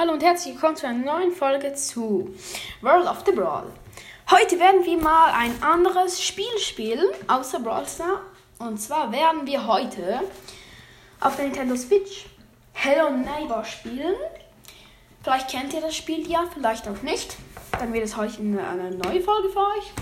[0.00, 2.34] Hallo und herzlich willkommen zu einer neuen Folge zu
[2.80, 3.66] World of the Brawl.
[4.30, 8.22] Heute werden wir mal ein anderes Spiel spielen, außer Brawl Star.
[8.58, 10.20] Und zwar werden wir heute
[11.20, 12.24] auf der Nintendo Switch
[12.72, 14.14] Hello Neighbor spielen.
[15.22, 17.36] Vielleicht kennt ihr das Spiel ja, vielleicht auch nicht.
[17.72, 19.92] Dann wird es heute eine, neue Folge für euch.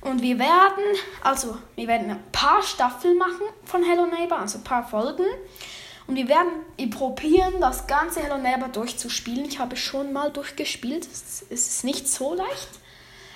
[0.00, 0.82] Und wir werden,
[1.22, 5.26] also, wir werden ein paar Staffeln machen von Hello Neighbor, also ein paar Folgen.
[6.08, 9.44] Und wir werden probieren, das ganze Hello Neighbor durchzuspielen.
[9.44, 11.06] Ich habe schon mal durchgespielt.
[11.06, 12.70] Es ist nicht so leicht.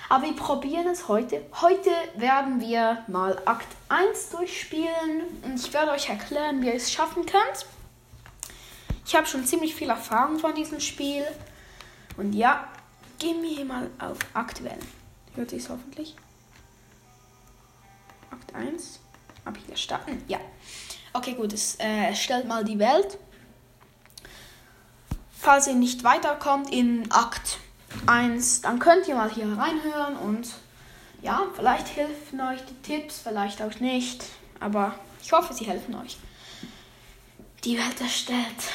[0.09, 1.45] Aber wir probieren es heute.
[1.61, 5.21] Heute werden wir mal Akt 1 durchspielen.
[5.43, 7.67] Und ich werde euch erklären, wie ihr es schaffen könnt.
[9.05, 11.27] Ich habe schon ziemlich viel Erfahrung von diesem Spiel.
[12.17, 12.67] Und ja,
[13.19, 14.79] gehen wir hier mal auf aktuell.
[15.35, 16.15] Hört ihr es hoffentlich?
[18.31, 18.99] Akt 1.
[19.45, 20.23] Ab hier starten.
[20.27, 20.39] Ja.
[21.13, 23.19] Okay, gut, es äh, stellt mal die Welt.
[25.31, 27.59] Falls ihr nicht weiterkommt in Akt
[28.07, 30.47] 1, dann könnt ihr mal hier reinhören und
[31.21, 34.25] ja, vielleicht helfen euch die Tipps, vielleicht auch nicht.
[34.59, 36.17] Aber ich hoffe, sie helfen euch.
[37.63, 38.71] Die Welt erstellt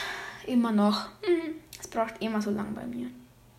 [0.46, 1.06] immer noch.
[1.22, 3.08] Hm, es braucht immer so lange bei mir.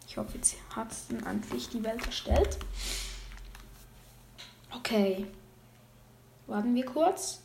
[0.07, 2.57] Ich hoffe, jetzt hat es dann endlich die Welt erstellt.
[4.75, 5.27] Okay.
[6.47, 7.41] Warten wir kurz.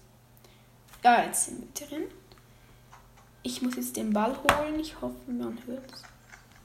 [1.05, 2.05] Ja, jetzt sind wir drin.
[3.43, 4.81] Ich muss jetzt den Ball holen.
[4.81, 6.03] Ich hoffe, man hört es.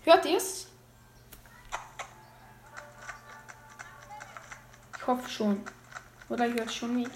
[0.06, 0.68] Hört ihr es?
[4.98, 5.62] Ich hoffe schon.
[6.30, 7.10] Oder ihr hört schon, wie ich.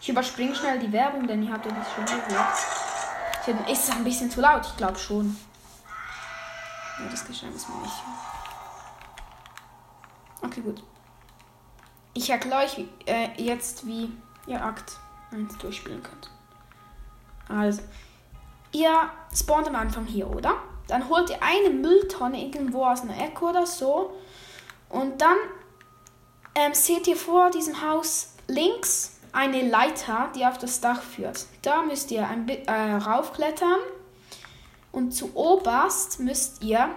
[0.00, 3.68] Ich überspringe schnell die Werbung, denn ihr habt ja das schon gehört.
[3.70, 4.66] Ist es ein bisschen zu laut?
[4.66, 5.36] Ich glaube schon.
[6.98, 8.02] Ja, das Geschenk ist mir nicht.
[10.42, 10.82] Okay, gut.
[12.14, 14.10] Ich erkläre euch äh, jetzt, wie
[14.48, 14.98] ihr Akt
[15.32, 16.30] 1 durchspielen könnt.
[17.48, 17.82] Also,
[18.72, 20.54] ihr spawnt am Anfang hier, oder?
[20.86, 24.12] Dann holt ihr eine Mülltonne irgendwo aus einer Ecke oder so.
[24.88, 25.36] Und dann
[26.54, 31.46] ähm, seht ihr vor diesem Haus links eine Leiter, die auf das Dach führt.
[31.62, 33.78] Da müsst ihr ein äh, raufklettern.
[34.92, 36.90] Und zu oberst müsst ihr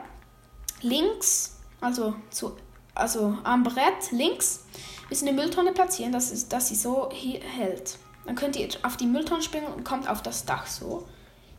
[0.82, 2.58] links, also, zu,
[2.96, 4.66] also am Brett links,
[5.10, 8.00] müsst ihr eine Mülltonne platzieren, dass, dass sie so hält.
[8.26, 11.08] Dann könnt ihr auf die Mülltonne springen und kommt auf das Dach so.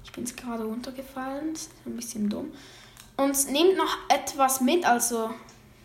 [0.05, 2.53] Ich bin jetzt gerade runtergefallen, ist ein bisschen dumm.
[3.17, 5.31] Und nehmt noch etwas mit, also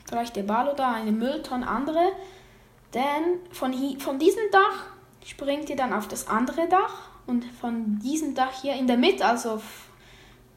[0.08, 2.12] vielleicht der Ball oder eine Mülltonne, andere.
[2.94, 4.88] Denn von, von diesem Dach
[5.26, 9.26] springt ihr dann auf das andere Dach und von diesem Dach hier in der Mitte,
[9.26, 9.62] also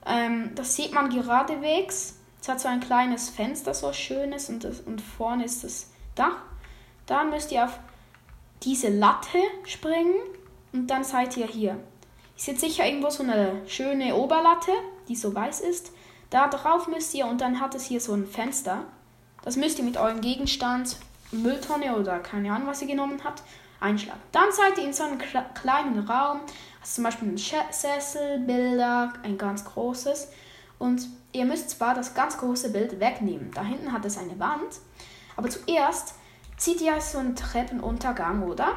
[0.06, 2.18] ähm, das sieht man geradewegs.
[2.40, 6.36] Es hat so ein kleines Fenster, so schönes und, das, und vorne ist das Dach.
[7.06, 7.78] Da müsst ihr auf
[8.62, 10.14] diese Latte springen
[10.72, 11.72] und dann seid ihr hier.
[11.72, 11.78] Ihr
[12.36, 14.72] seht sicher irgendwo so eine schöne Oberlatte,
[15.08, 15.92] die so weiß ist.
[16.30, 18.84] Da drauf müsst ihr und dann hat es hier so ein Fenster.
[19.42, 20.96] Das müsst ihr mit eurem Gegenstand,
[21.30, 23.42] Mülltonne oder keine Ahnung, was ihr genommen habt,
[23.80, 24.20] einschlagen.
[24.30, 26.40] Dann seid ihr in so einem kleinen Raum,
[26.80, 30.28] also zum Beispiel ein Sessel, Bilder, ein ganz großes.
[30.78, 33.50] Und ihr müsst zwar das ganz große Bild wegnehmen.
[33.54, 34.80] Da hinten hat es eine Wand.
[35.36, 36.14] Aber zuerst
[36.62, 38.76] Seht ihr so einen Treppenuntergang, oder?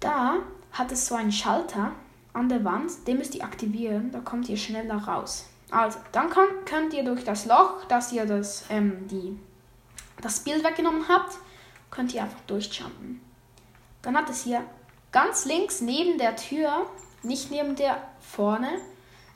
[0.00, 0.34] Da
[0.70, 1.92] hat es so einen Schalter
[2.34, 5.46] an der Wand, den müsst ihr aktivieren, da kommt ihr schneller raus.
[5.70, 9.40] Also, dann könnt, könnt ihr durch das Loch, das ihr das, ähm, die,
[10.20, 11.38] das Bild weggenommen habt,
[11.90, 13.18] könnt ihr einfach durchjumpen.
[14.02, 14.62] Dann hat es hier
[15.10, 16.84] ganz links neben der Tür,
[17.22, 18.72] nicht neben der vorne,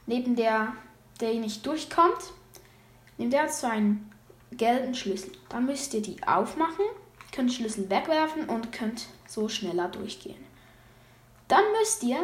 [0.04, 0.74] neben der,
[1.22, 2.34] der nicht durchkommt,
[3.16, 4.12] neben der hat so einen
[4.50, 5.32] gelben Schlüssel.
[5.48, 6.84] Dann müsst ihr die aufmachen
[7.32, 10.44] könnt Schlüssel wegwerfen und könnt so schneller durchgehen.
[11.48, 12.18] Dann müsst ihr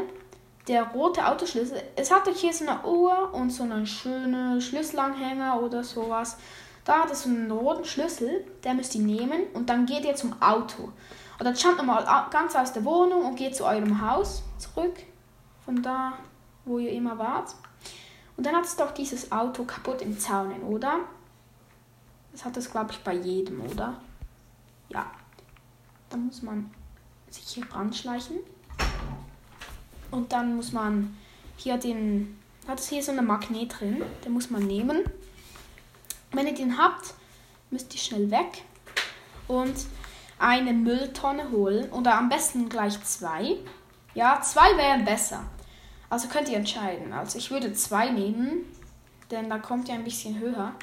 [0.69, 5.60] der rote Autoschlüssel, es hat euch hier so eine Uhr und so einen schönen Schlüsselanhänger
[5.62, 6.37] oder sowas.
[6.84, 10.14] Da hat es so einen roten Schlüssel, der müsst ihr nehmen und dann geht ihr
[10.14, 10.93] zum Auto.
[11.38, 14.94] Und dann jumpt mal ganz aus der Wohnung und geht zu eurem Haus zurück,
[15.64, 16.14] von da,
[16.64, 17.54] wo ihr immer wart.
[18.37, 21.00] Und dann hat es doch dieses Auto kaputt im Zaun, oder?
[22.32, 24.00] Das hat es, glaube ich, bei jedem, oder?
[24.88, 25.11] Ja.
[26.11, 26.70] Dann muss man
[27.31, 28.38] sich hier ranschleichen.
[30.11, 31.17] Und dann muss man
[31.56, 32.38] hier den.
[32.67, 34.02] Hat es hier so eine Magnet drin.
[34.25, 35.02] Den muss man nehmen.
[36.32, 37.14] Wenn ihr den habt,
[37.70, 38.62] müsst ihr schnell weg
[39.46, 39.75] und
[40.38, 41.90] eine Mülltonne holen.
[41.90, 43.56] Oder am besten gleich zwei.
[44.14, 45.44] Ja, zwei wären besser.
[46.11, 47.12] Also könnt ihr entscheiden.
[47.12, 48.64] Also ich würde zwei nehmen,
[49.31, 50.75] denn da kommt ihr ein bisschen höher.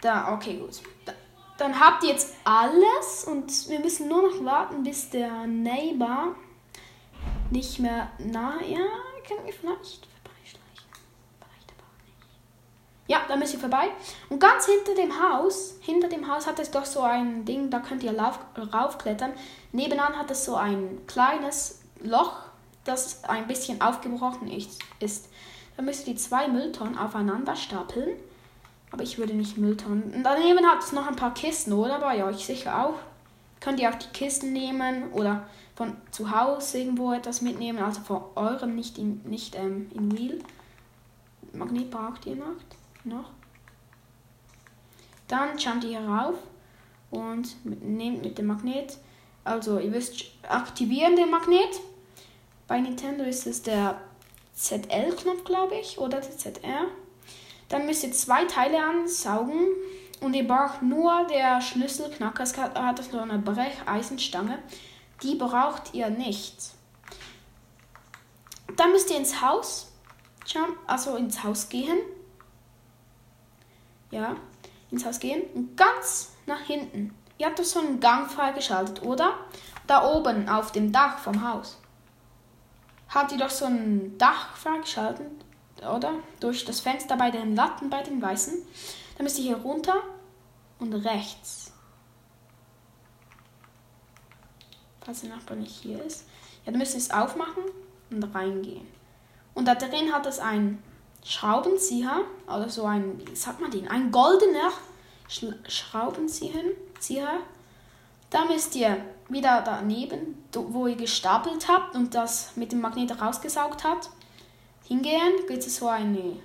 [0.00, 0.80] Da, okay, gut.
[1.04, 1.12] Da,
[1.58, 6.36] dann habt ihr jetzt alles und wir müssen nur noch warten, bis der Neighbor
[7.50, 8.60] nicht mehr nah.
[8.62, 8.78] Ja,
[9.26, 10.88] können wir vielleicht vorbeischleichen.
[11.40, 12.16] Vielleicht aber auch nicht.
[13.08, 13.90] Ja, da müsst ihr vorbei.
[14.28, 17.80] Und ganz hinter dem Haus, hinter dem Haus hat es doch so ein Ding, da
[17.80, 18.38] könnt ihr lauf,
[18.72, 19.32] raufklettern.
[19.72, 22.36] Nebenan hat es so ein kleines Loch,
[22.84, 24.80] das ein bisschen aufgebrochen ist.
[25.76, 28.16] Da müsst ihr die zwei Mülltonnen aufeinander stapeln.
[28.90, 30.22] Aber ich würde nicht Mülltonnen.
[30.24, 31.98] Daneben hat es noch ein paar Kisten, oder?
[31.98, 32.94] Bei euch sicher auch.
[33.60, 37.78] Könnt ihr auch die Kisten nehmen oder von zu Hause irgendwo etwas mitnehmen.
[37.78, 40.38] Also von eurem, nicht in, nicht, ähm, in Wheel.
[41.52, 42.56] Magnet braucht ihr noch
[43.08, 43.30] noch.
[45.26, 46.36] Dann jumpt ihr rauf
[47.10, 48.98] und nehmt mit dem Magnet,
[49.44, 51.80] also ihr wisst, aktivieren den Magnet.
[52.66, 54.00] Bei Nintendo ist es der
[54.54, 56.86] ZL-Knopf, glaube ich, oder der ZR.
[57.68, 59.66] Dann müsst ihr zwei Teile ansaugen
[60.20, 62.42] und ihr braucht nur der Schlüsselknacker.
[62.42, 64.58] Es hat so eine Brecheisenstange.
[65.22, 66.56] Die braucht ihr nicht.
[68.76, 69.92] Dann müsst ihr ins Haus,
[70.86, 71.98] also ins Haus gehen
[74.10, 74.36] ja,
[74.90, 77.14] ins Haus gehen und ganz nach hinten.
[77.38, 79.34] Ihr habt doch so einen Gang freigeschaltet, oder?
[79.86, 81.78] Da oben auf dem Dach vom Haus.
[83.10, 85.30] Habt ihr doch so ein Dach freigeschaltet,
[85.82, 86.14] oder?
[86.40, 88.54] Durch das Fenster bei den Latten, bei den Weißen.
[89.16, 90.02] Dann müsst ihr hier runter
[90.78, 91.72] und rechts.
[95.04, 96.26] Falls der Nachbar nicht hier ist.
[96.64, 97.64] Ja, dann müsst ihr es aufmachen
[98.10, 98.86] und reingehen.
[99.54, 100.82] Und da drin hat es ein
[101.24, 104.70] Schraubenzieher oder so ein, wie sagt man den, ein goldener
[105.66, 107.40] Schraubenzieher.
[108.30, 108.98] Da müsst ihr
[109.28, 114.10] wieder daneben, wo ihr gestapelt habt und das mit dem Magnet rausgesaugt habt,
[114.88, 115.34] hingehen.
[115.46, 116.36] Gibt es so eine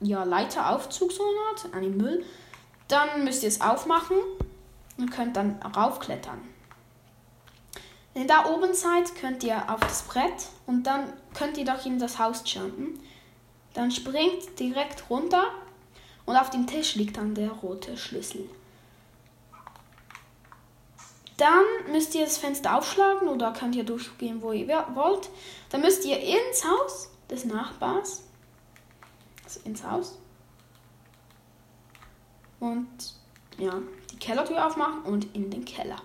[0.00, 2.24] ja, Leiteraufzug, so eine Art, einen Müll.
[2.88, 4.16] Dann müsst ihr es aufmachen
[4.98, 6.40] und könnt dann raufklettern.
[8.12, 11.84] Wenn ihr da oben seid, könnt ihr auf das Brett und dann könnt ihr doch
[11.86, 13.00] in das Haus jumpen.
[13.72, 15.50] Dann springt direkt runter
[16.26, 18.48] und auf dem Tisch liegt dann der rote Schlüssel.
[21.36, 25.28] Dann müsst ihr das Fenster aufschlagen oder könnt ihr durchgehen, wo ihr wollt.
[25.70, 28.22] Dann müsst ihr ins Haus des Nachbars,
[29.44, 30.18] also ins Haus,
[32.60, 33.14] und
[33.58, 33.74] ja,
[34.10, 36.00] die Kellertür aufmachen und in den Keller.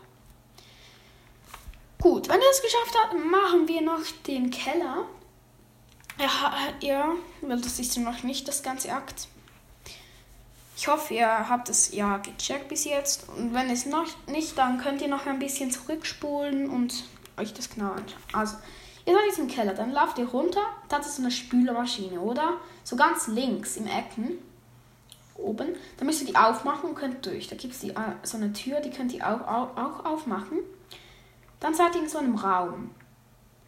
[2.02, 5.06] Gut, wenn ihr es geschafft habt, machen wir noch den Keller.
[6.18, 9.28] Ja, ja, weil das ist noch nicht das ganze Akt.
[10.76, 13.28] Ich hoffe, ihr habt es ja gecheckt bis jetzt.
[13.30, 17.04] Und wenn es noch nicht, dann könnt ihr noch ein bisschen zurückspulen und
[17.36, 18.24] euch das genau anschauen.
[18.32, 18.56] Also,
[19.10, 20.62] ihr seid jetzt im Keller, dann lauft ihr runter.
[20.88, 22.58] Da es so eine Spülermaschine, oder?
[22.84, 24.38] So ganz links im Ecken.
[25.36, 25.70] Oben.
[25.98, 27.48] Dann müsst ihr die aufmachen und könnt durch.
[27.48, 30.60] Da gibt es äh, so eine Tür, die könnt ihr auch, auch, auch aufmachen.
[31.60, 32.92] Dann seid ihr in so einem Raum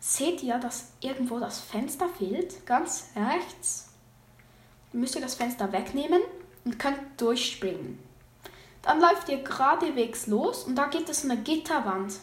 [0.02, 3.90] seht ihr, dass irgendwo das Fenster fehlt, ganz rechts.
[4.92, 6.22] Dann müsst ihr das Fenster wegnehmen
[6.66, 8.00] und könnt durchspringen.
[8.82, 12.16] Dann läuft ihr geradewegs los und da gibt es eine Gitterwand,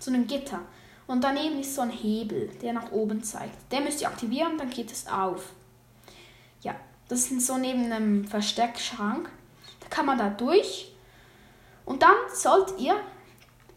[0.00, 0.60] so ein Gitter.
[1.08, 3.72] Und daneben ist so ein Hebel, der nach oben zeigt.
[3.72, 5.52] Den müsst ihr aktivieren, dann geht es auf.
[6.60, 6.76] Ja,
[7.08, 9.28] das ist so neben einem Versteckschrank.
[9.80, 10.92] Da kann man da durch.
[11.86, 12.94] Und dann sollt ihr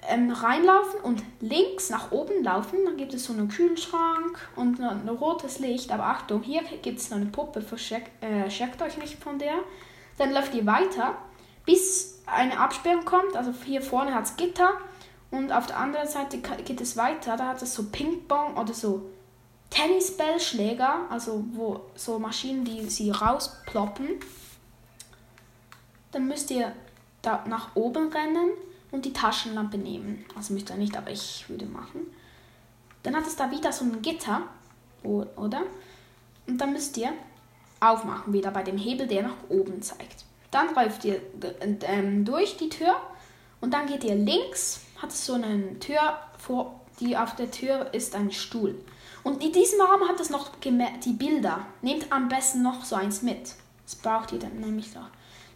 [0.09, 2.79] ähm, reinlaufen und links nach oben laufen.
[2.83, 5.89] Dann gibt es so einen Kühlschrank und ein rotes Licht.
[5.93, 9.55] Aber Achtung, hier gibt es noch eine Puppe, verschreckt äh, euch nicht von der.
[10.17, 11.15] Dann läuft ihr weiter,
[11.65, 13.37] bis eine Absperrung kommt.
[13.37, 14.73] Also hier vorne hat es Gitter
[15.31, 17.37] und auf der anderen Seite geht es weiter.
[17.37, 19.09] Da hat es so Ping-Pong oder so
[19.69, 24.19] Tennisballschläger, also wo so Maschinen, die sie rausploppen.
[26.11, 26.73] Dann müsst ihr
[27.21, 28.51] da nach oben rennen
[28.91, 30.25] und die Taschenlampe nehmen.
[30.35, 32.07] Also müsst ihr nicht, aber ich würde machen.
[33.03, 34.41] Dann hat es da wieder so ein Gitter,
[35.03, 35.63] oder?
[36.47, 37.13] Und dann müsst ihr
[37.79, 40.25] aufmachen, wieder bei dem Hebel, der nach oben zeigt.
[40.51, 41.21] Dann läuft ihr
[41.83, 42.97] ähm, durch die Tür
[43.61, 47.93] und dann geht ihr links, hat es so eine Tür vor, die auf der Tür
[47.93, 48.75] ist ein Stuhl.
[49.23, 51.65] Und in diesem Raum hat es noch die Bilder.
[51.81, 53.55] Nehmt am besten noch so eins mit.
[53.85, 55.09] Das braucht ihr dann nämlich noch.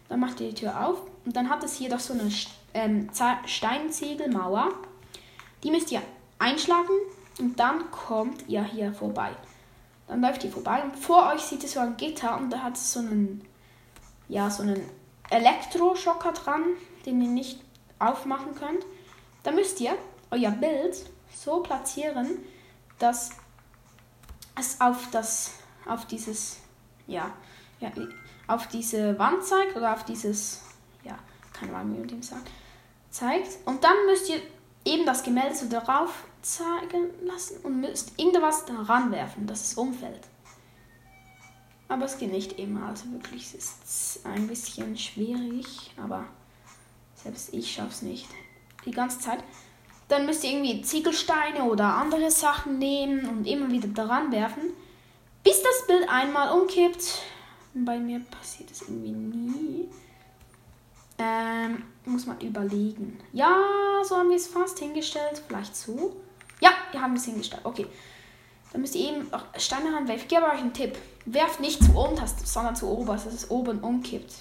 [0.08, 2.30] Dann macht ihr die Tür auf und dann hat es hier doch so eine
[2.74, 3.08] ähm,
[3.44, 4.68] Steinziegelmauer.
[5.64, 6.02] Die müsst ihr
[6.38, 6.94] einschlagen
[7.40, 9.30] und dann kommt ihr hier vorbei.
[10.06, 12.76] Dann läuft ihr vorbei und vor euch sieht ihr so ein Gitter und da hat
[12.76, 13.44] es so einen,
[14.28, 14.80] ja, so einen
[15.30, 16.62] Elektroschocker dran,
[17.04, 17.60] den ihr nicht
[17.98, 18.84] aufmachen könnt.
[19.46, 19.96] Da müsst ihr
[20.32, 22.40] euer Bild so platzieren,
[22.98, 23.30] dass
[24.58, 25.52] es auf das,
[25.88, 26.56] auf dieses,
[27.06, 27.32] ja,
[27.78, 27.92] ja
[28.48, 30.62] auf diese Wand zeigt oder auf dieses,
[31.04, 31.16] ja,
[31.52, 32.50] keine Ahnung, wie man dem sagt
[33.10, 33.64] zeigt.
[33.66, 34.42] Und dann müsst ihr
[34.84, 40.26] eben das Gemälde so darauf zeigen lassen und müsst irgendwas daran werfen, dass es umfällt.
[41.86, 42.88] Aber es geht nicht immer.
[42.88, 45.94] Also wirklich, es ist ein bisschen schwierig.
[46.02, 46.24] Aber
[47.14, 48.26] selbst ich schaff's nicht.
[48.86, 49.42] Die ganze Zeit.
[50.08, 54.72] Dann müsst ihr irgendwie Ziegelsteine oder andere Sachen nehmen und immer wieder daran werfen.
[55.42, 57.22] Bis das Bild einmal umkippt.
[57.74, 59.88] Bei mir passiert es irgendwie nie.
[61.18, 63.20] Ähm, muss man überlegen.
[63.32, 63.58] Ja,
[64.04, 65.42] so haben wir es fast hingestellt.
[65.46, 66.16] Vielleicht so.
[66.60, 67.64] Ja, wir haben es hingestellt.
[67.64, 67.86] Okay.
[68.72, 70.22] Dann müsst ihr eben Steine ranwerfen.
[70.22, 70.96] Ich gebe euch einen Tipp.
[71.24, 74.34] Werft nicht zu oben, sondern zu oben, dass es oben umkippt.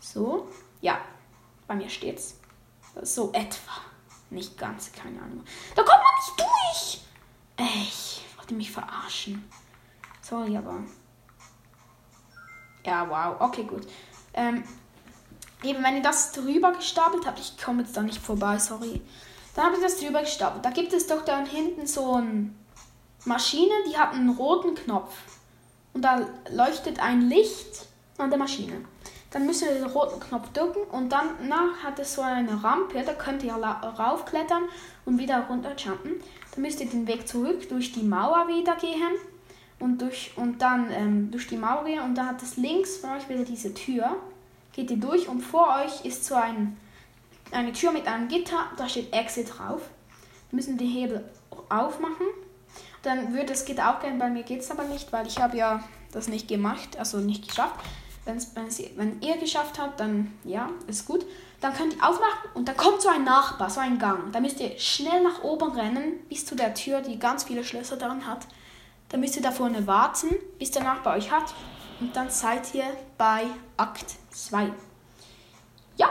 [0.00, 0.48] So.
[0.80, 0.98] Ja.
[1.66, 2.38] Bei mir steht's.
[3.02, 3.72] So etwa.
[4.30, 5.44] Nicht ganz, keine Ahnung.
[5.74, 7.00] Da kommt man nicht durch!
[7.56, 7.88] Ey,
[8.36, 9.48] wollte mich verarschen.
[10.20, 10.80] Sorry, aber.
[12.84, 13.40] Ja, wow.
[13.40, 13.86] Okay, gut.
[14.34, 14.64] Ähm,
[15.62, 19.00] eben, wenn ihr das drüber gestapelt habt, ich komme jetzt da nicht vorbei, sorry.
[19.54, 20.64] Dann habe ich das drüber gestapelt.
[20.64, 22.50] Da gibt es doch da hinten so eine
[23.24, 25.14] Maschine, die hat einen roten Knopf.
[25.92, 27.86] Und da leuchtet ein Licht
[28.18, 28.84] an der Maschine.
[29.36, 33.02] Dann müsst ihr den roten Knopf drücken und dann nach hat es so eine Rampe,
[33.02, 34.62] da könnt ihr raufklettern
[35.04, 36.12] und wieder runterjumpen.
[36.52, 39.12] Dann müsst ihr den Weg zurück durch die Mauer wieder gehen
[39.78, 43.10] und, durch, und dann ähm, durch die Mauer gehen und da hat es links von
[43.10, 44.16] euch wieder diese Tür.
[44.72, 46.78] Geht ihr durch und vor euch ist so ein,
[47.50, 49.82] eine Tür mit einem Gitter, da steht Exit drauf.
[50.50, 51.22] Müssen den Hebel
[51.68, 52.26] aufmachen.
[53.02, 55.58] Dann würde es Gitter auch gehen, bei mir geht es aber nicht, weil ich habe
[55.58, 57.78] ja das nicht gemacht, also nicht geschafft.
[58.26, 61.24] Wenn's, wenn's, wenn ihr geschafft habt, dann ja, ist gut.
[61.60, 64.32] Dann könnt ihr aufmachen und dann kommt so ein Nachbar, so ein Gang.
[64.32, 67.96] Da müsst ihr schnell nach oben rennen, bis zu der Tür, die ganz viele Schlösser
[67.96, 68.46] darin hat.
[69.08, 71.54] Dann müsst ihr da vorne warten, bis der Nachbar euch hat.
[72.00, 72.84] Und dann seid ihr
[73.16, 73.44] bei
[73.76, 74.72] Akt 2.
[75.96, 76.10] Ja,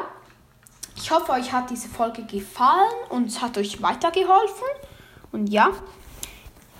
[0.95, 4.67] ich hoffe, euch hat diese Folge gefallen und es hat euch weitergeholfen.
[5.31, 5.69] Und ja,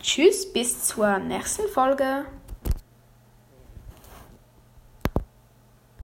[0.02, 2.26] tschüss, bis zur nächsten Folge.